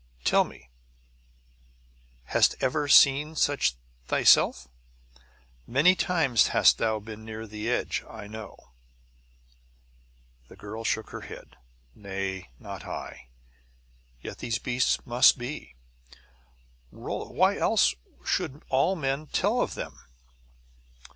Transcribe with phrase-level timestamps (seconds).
[0.23, 0.71] Tell me;
[2.23, 3.75] hast ever seen such
[4.07, 4.67] thyself?
[5.67, 8.71] Many times hast thou been near the edge, I know."
[10.47, 11.55] The girl shook her head.
[11.93, 13.27] "Nay; not I.
[14.23, 15.75] Yet these beasts must be,
[16.91, 19.99] Rolla; else why should all men tell of them?"